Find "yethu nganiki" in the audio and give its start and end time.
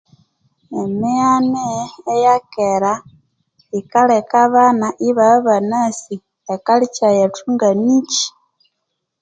7.17-8.23